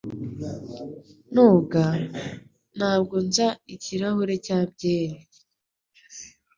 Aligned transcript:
Noga, 1.33 1.85
hanyuma 2.79 3.17
nza 3.27 3.47
ikirahure 3.73 4.33
cya 4.45 4.59
byeri. 4.71 5.25